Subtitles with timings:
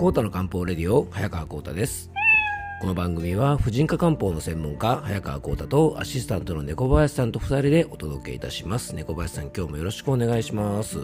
[0.00, 2.10] コータの漢方レディオ早川コータです
[2.80, 11.00] この番組は婦人科漢方の専門家早川コータとアシスタントの猫林さんと2人でお届けいたします猫林さん今日もよろしくお願いします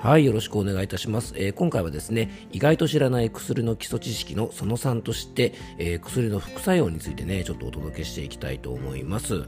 [0.00, 9.44] はい、よろしくお願いいたします、えー、今回はですね、意外と知らない薬の基礎知識のその3として、えー、薬の副作用についてね、ちょっとお届けしていきたいと思います。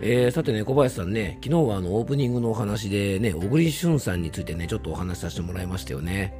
[0.00, 6.39] えー、さてね、小林さんね、昨日はあのオープニングのお話でね、小栗旬さんについてね、ちょっとお話しさせてもらいましたよね。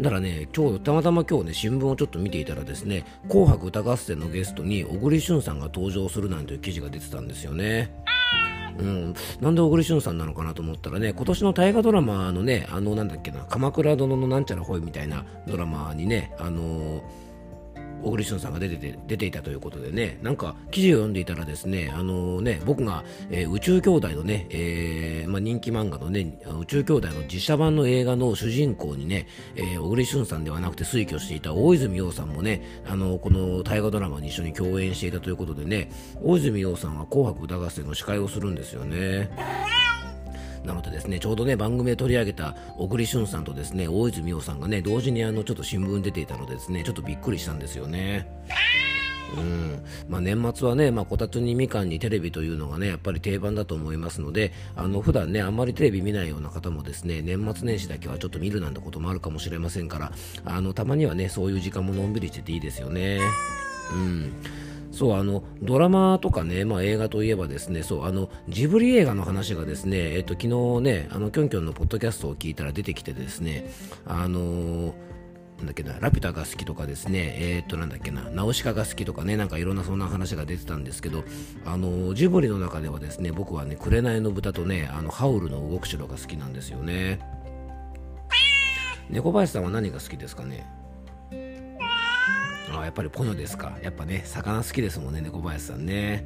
[0.00, 7.92] だからね、今日、たまたま今日ね、新聞をちょっと見ていたらですね、紅白歌合戦のゲストに小栗旬さんが登場するなんていう記事が出てたんですよね。
[8.78, 17.29] うん、なんで小栗旬さんなのかなと思ったらね、今年の大河ドラマのね、あの、なんだっけな、鎌倉殿のなんちゃらほいみたいなドラマにね、あのー
[18.02, 29.26] 小栗旬さんが出てて出ていたということでね、なんか記事を読んでいたらですね、あの、ね、僕が、えー、宇宙兄弟のね、えー、まあ、人気漫画のね、宇宙兄弟の実写版の映画の主人公にね、
[29.56, 35.90] え小栗旬さんではなくて推挙していた大泉洋さんもね、あのこの大河ドラマに一緒に共演していたということでね、
[36.22, 39.30] 大泉洋さんは紅白歌合戦の司会をするんですよね。
[40.64, 48.28] なのでですね、ちょうどね、番組で取り上げた小栗旬さんとですね、大泉洋さんがね、同時にあの、ちょっと新聞に出ていたのでですね、ちょっとびっくりしたんですよね。
[49.36, 60.12] うんまあ、年末はね、まあ、こたつにみかんにテレビというのがね、やっぱり定番だと思いますので、あの、普段ね、あんまりテレビ見ないような方もですね、年末年始だけはちょっと見るなんてこともあるかもしれませんから、
[60.44, 63.20] あの、たまにはね、そういう時間ものんびりしてていいですよね。
[63.94, 64.32] うん。
[64.90, 73.70] そうあのドラマとかね、まあ、映画といえばですねそうあのジブリ映画の話がですね、えっと、昨日ねあのキョンキョンのポッドキャストを聞いたら出てきてですね
[74.06, 75.10] あのー
[75.60, 81.22] なんだっけな、ラピュタが好きとかですね、えー、っと、なんだっけな、ナウシカが好きとかね、なんかいろんなそんな話が出てたんですけど、
[81.66, 87.20] あの、ジブリの中ではですね、僕はね、紅の豚とね、あの、ハウルの動く城が好きなんですよね。
[89.10, 90.66] 猫林さんは何が好きですかね？
[92.72, 93.76] あやっぱりポニョですか。
[93.82, 96.24] やっぱね魚好きですもんね猫林さんね。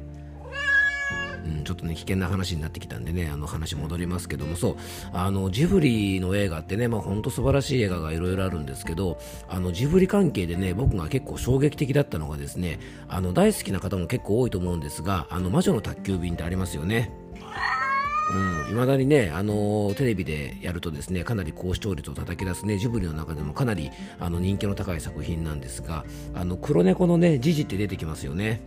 [1.45, 4.75] うん、ちょっとね危険な話になってきたんでねあの話戻りますけどもそう
[5.13, 17.11] あのジブリの映画ってねまあ本当素晴らしい映画がいろいろあるんですけどあのジブリ関係でね僕が結構衝撃的だったのがですねあの大好きな方も結構多いと思うんですがあの魔女の宅急便ってありますよね。
[18.33, 28.61] うん、未だにね、あの、テレビでやるとですね、かなり高視聴率を叩き出すね、ジブリの中でもかなりあの人気の高い作品なんですが、あの黒猫のね、ジジって出てきますよね。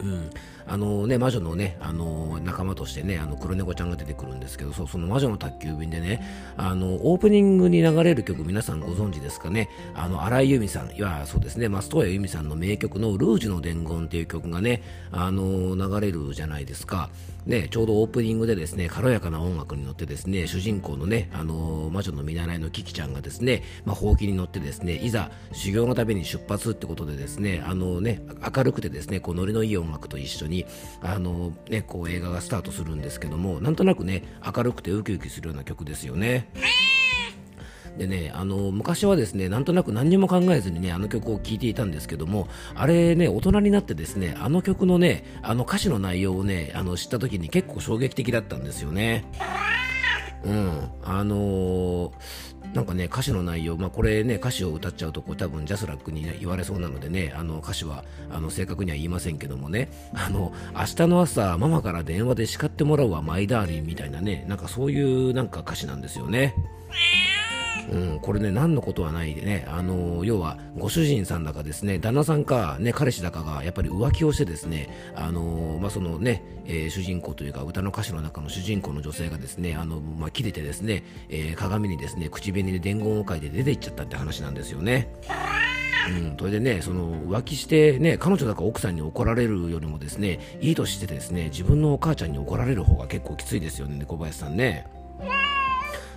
[0.00, 0.30] うん、
[0.68, 6.22] あのね、魔女のね、あの仲間としてね、あの黒猫ちゃんが出てくるんですけど、そその魔女の宅急便でね、
[6.56, 14.82] あの、オープニングに流れる曲皆さんご存知ですかね、あの、荒井由実さん、いや、そうですね、松任谷由実さんの名曲のルージュの伝言っていう曲がね、
[15.12, 17.10] あの、流れるじゃないですか。
[17.46, 28.20] ね、ちょうどオープニングでですね、軽やかな音楽に乗ってですね、主人公のね、あの、魔女の見習いのキキちゃんがですね、まあ、ほうきに乗ってですね、いざ修行のために出発ってことでですね、あの、ね、
[28.56, 30.66] 明るくてですね、こうノリのいい音楽と一緒に、に
[31.02, 36.48] あの、ね、こう映画がスタートするんですけども、なんとなくね、明るくてウキウキするような曲ですよね。
[37.98, 49.24] でね、あの、昔はですね、なんとなく何にも考えずにね、あの曲を聴いていたんですけども、あれね、大人になってですね、あの曲のね、あの歌詞の内容をね、あの、知った時に結構衝撃的だったんですよね。
[50.44, 50.90] うん。
[51.02, 52.12] あのー、
[52.76, 66.54] なんかね、歌詞の内容、まあ、これね、歌詞を歌っちゃうと、こう多分ジャスラックに、ね、言われそうなのでね、あの歌詞はあの正確には言いませんけどもね、あの、明日の朝、ママから電話で叱ってもらうわ、マイダーリンみたいなね、なんかそういうなんか歌詞なんですよね。
[67.90, 85.08] うん、これね、何のことはないでね、あの要は、ご主人さんだかですね、旦那さんか、ね、彼氏だかが、やっぱり浮気をしてですね、あのまあ、そのね、えー、主人公というか、歌の歌詞の中の主人公の女性がですね、あの、まあ、切れてですね、えー、鏡にですね、口紅で伝言を書いて出て行っちゃったって話なんですよね。
[86.08, 94.86] うん、それでね、その浮気してね、彼女だか奥さんに怒られるよりもですね、いい年してですね、自分のお母ちゃんに怒られる方が結構きついですよね、小林さんね。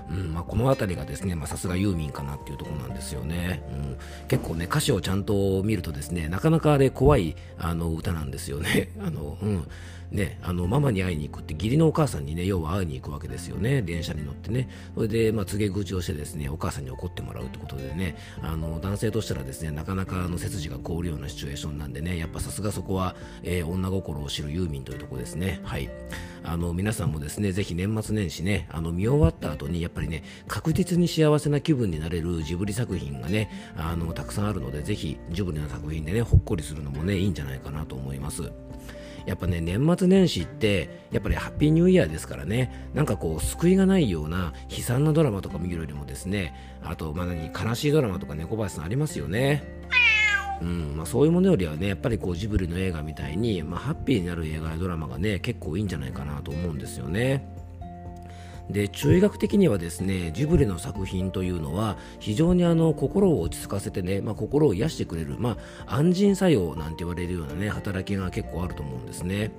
[0.09, 3.97] うんまあ、この辺りがですねさすがユーミンかなっていうところなんですよね、うん、
[4.27, 8.91] 結構ね歌詞をちゃんと見るとですねなかなかで怖いあの歌なんですよね。
[9.01, 9.67] あの、うん。
[10.11, 13.83] ね、あのママに会いに行くって義理のお母さんにね要は会いに行くわけですよね。
[13.83, 14.67] 電車に乗ってね。
[14.95, 25.59] それで、まあ、告げ口をしてですねお母さんに怒ってもらうってことでねあの男性としたらですねなかなかあの背筋が凍るようなシチュエーションなんでねやっぱさすがそこは、えー、女心を知るユーミンというところですね。
[25.63, 25.91] はい。
[26.43, 38.51] あの皆さんもですねぜひ年末年始ねあの見終わった後にやっぱりね確実に幸せな気分になれるジブリ作品がねあのたくさんあるのでぜひジブリの作品でねほっこりするのもねいいんじゃないかなと思います。
[39.25, 49.63] やっぱね年末年始ってやっぱりハッピーニューイヤーですからねなんかこう救いがないような悲惨なドラマとか見るよりもですねあとまあ何悲しいドラマとか猫林さんありますよね。
[50.61, 57.47] うんまあ、そういうものよりはねやっぱりこうジブリの映画みたいに、まあ、ハッピーになる映画やドラマがね結構いいんじゃないかなと思うんですよね。
[58.69, 65.57] で中医学的にはですねジブリの作品というのは非常にあの心を落ち着かせてね、まあ、心を癒してくれる、ま
[65.87, 69.51] あ、安心作用なんて言われるようなね働きが結構あると思うんですね。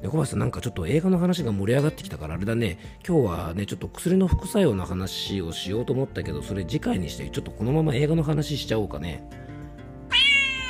[0.00, 9.28] で小林さんなんかちょっと映画の話が盛り上がってきたからあれだね今日はねちょっと薬の副作用の話をしようと思ったけどそれ次回にしてちょっとこのまま映画の話しちゃおうかね。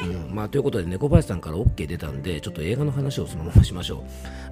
[0.02, 0.34] うん。
[0.34, 4.02] まあ、ということで猫林さんから OK 出たんでちょっと映画の話をそのまましましょう。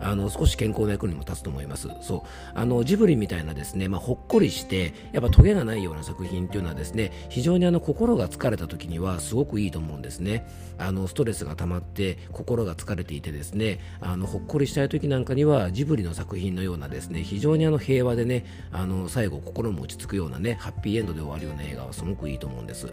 [0.00, 1.88] あの少し健康な役にも立つと思います。
[2.00, 2.20] そう。
[2.54, 10.46] あのジブリみたいなですね、まあ、ほっこりしてやっぱトゲがないような作品っていうのはですね非常にあの心が疲れた時にはすごくいいと思うんですね。
[10.78, 22.92] あのストレスが溜まって心が疲れていてですねあのほっこりしたい時なんかにはジブリの作品のようなですね非常にあの平和でねあの最後心も落ち着くようなねハッピーエンドで終わるような映画はすごくいいと思うんです。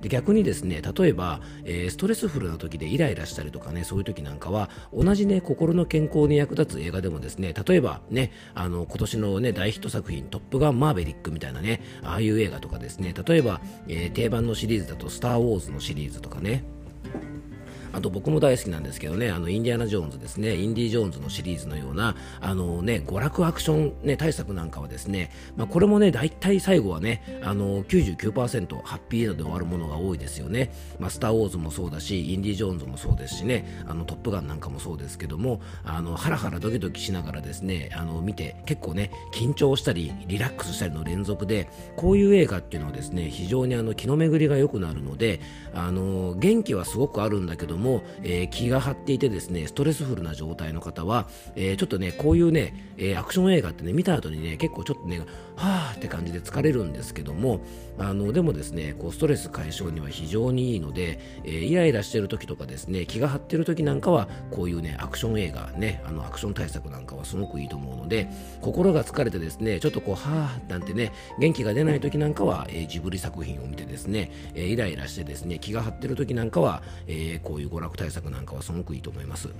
[0.00, 16.64] で逆にですね例えば、えー、ストレスフルな時でイライラしたりとかねそういう時なんかは同じね心の健康に役立つ映画でもですね例えばねあの今年のね大ヒット作品「トップガンマーヴェリック」みたいなねああいう映画とかですね例えば、えー、定番のシリーズだと「スター・ウォーズ」のシリーズとかね
[17.96, 30.74] あと僕も大好きなんですけどね、あの、インディアナ・ジョーンズですね、インディ・ジョーンズのシリーズのような、あのね、娯楽アクション、ね、対策なんかはですね、まあ、これもね、大体最後はね、あの、99%ハッピーエンドで終わるものが多いですよね。
[30.98, 45.40] まあ、スター・ウォーズもそうだし、インディ・ジョーンズもそうですしね、あの、トップガンなんかもそうですけども、あの、ハラハラドキドキしながらですね、あの、見て、結構ね、緊張したり、リラックスしたりの連続で、こういう映画っていうのはですね、非常にあの、気の巡りが良くなるので、
[45.72, 47.85] あの、元気はすごくあるんだけども、
[48.22, 55.20] えー、気が張っていてですね、ストレスフルな状態の方は、えー、ちょっとね、こういうね、えー、アクション映画ってね、見た後にね、結構ちょっとね、
[55.56, 57.60] はーって感じで疲れるんですけども、
[57.98, 68.28] あの、でもですね、こう、ストレス解消には非常にいいので、え、イライラしてる時とかですね、気が張ってる時なんかは、こういうね、アクション映画ね、あの、アクション対策なんかはすごくいいと思うので、
[68.60, 79.50] 心が疲れてですね、ちょっとこう、はーなんてね、元気が出ない時なんかは、え、ジブリ作品を見てですね、え、イライラしてですね、気が張ってる時なんかは、え、こういう娯楽対策なんかはすごくいいと思います。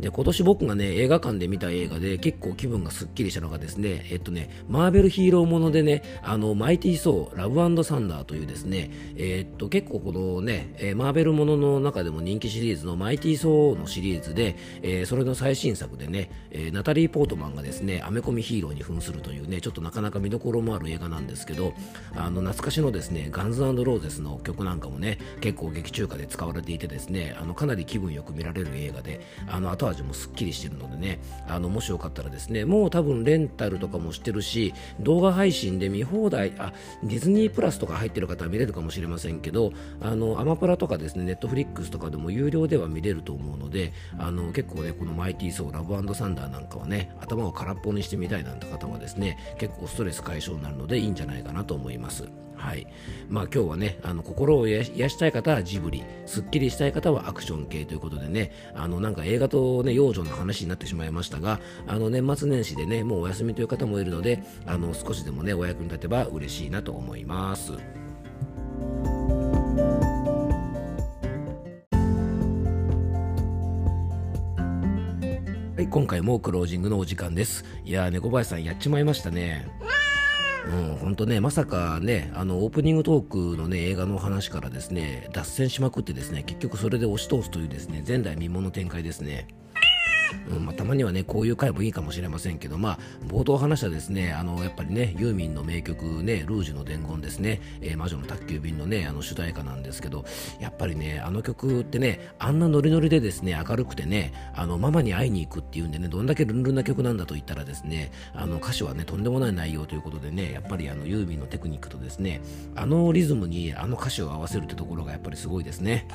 [0.00, 21.74] で、今年僕がね、映画館で見た映画で結構気分がすっきりしたのがですね、えっとね、マーベルヒーローものでね、あの、マイティー・ソー、ラブサンダーというですね、え、っと、結構このね、え、マーベルものの中でも人気シリーズのマイティー・ソーのシリーズで、えー、それの最新作でね、えナタリー・ポートマンがですね、アメコミヒーローに扮するというね、ちょっとなかなか見どころもある映画なんですけど、
[22.14, 52.28] あの、懐かしのですね、ガンズローゼスの曲なんかもね、結構劇中歌で使われていてですね、あの、かなり気分よく見られる映画で、あの、後味もすっきりしてるのでね、あの、もしよかったらですね、もう多分レンタルとかもしてるし、動画配信で見放題、あ、ディズニープラスとか入ってる方は見れるかもしれませんけど、あの、アマプラとかですね、ネットフリックスとかでも有料では見れると思うので、あの、結構ね、このマイティーソー、ラブサンダーなんかはね、頭を空っぽにしてみたいなんて方はですね、結構ストレス解消になるのでいいんじゃないかなと思います。
[52.58, 52.86] はい。
[53.30, 67.72] まあ今日はね、あの、心を癒したい方はジブリ、すっきりしたい方はアクション系ということでね、あの、なんか映画とね、幼女の話になってしまいましたが、あの、年末年始でね、もうお休みという方もいるので、あの、少しでもね、お役に立てば嬉しいなと思います。
[67.72, 67.78] は
[75.82, 77.64] い、今回もクロージングのお時間です。
[77.84, 79.68] いやー、猫林さんやっちまいましたね。
[80.68, 89.48] うん、本当ね、まさかね、あの、オープニングトークのね、映画の話からですね、脱線しまくってですね、結局それで押し通すというですね、前代未聞の展開ですね。
[90.50, 100.24] うんまあ、たまにはね、こういう回もいいかもしれませんけど、まあ、冒頭話したですね、あの、やっぱりね、ユーミンの名曲ね、ルージュの伝言ですね、えー、魔女の宅急便のね、あの主題歌なんですけど、
[100.60, 112.40] やっぱりね、あの曲ってね、あんなノリノリでですね、明るくてね、あの、ママに会いに行くっていうんでね、どんだけルンルンな曲なんだと言ったらですね、あの、歌詞はね、とんでもない内容ということでね、やっぱりあの、ユーミンのテクニックとですね、
[112.74, 116.06] あのリズムにあの歌詞を合わせるってところがやっぱりすごいですね。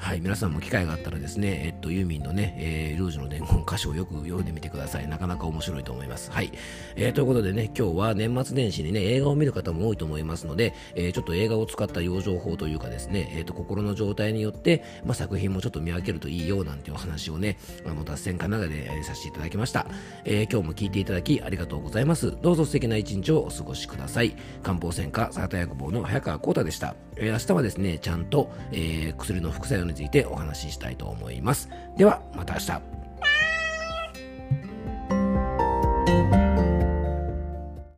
[0.00, 5.08] はい、皆さんも機会があったらですね、えっと、ユーミンのね、えー、ルージュの伝言歌詞をよく読んでみてください。
[5.08, 6.30] なかなか面白いと思います。
[6.30, 6.52] はい。
[6.96, 19.86] えー、ということでね、今日は年末年始にね、映画を見る方も多いと思いますので、えー、ちょっと映画を使った養生法というかですね、えっ、と、心の状態によって、まあ、作品もちょっと見分けるといいよなんていうお話をね、あの、脱線かなで、えー、させていただきました。
[20.24, 22.36] えー、今日も聞いていただきありがとうございます。
[22.40, 24.36] どうぞ素敵な一日をお過ごしください。
[24.62, 26.94] 漢方専科サータ薬房の早川幸太でした。
[27.16, 31.68] えー、明日はですね、ちゃんと、えー、薬の副作用についてお話ししたいと思います。
[31.96, 32.98] では、また明日。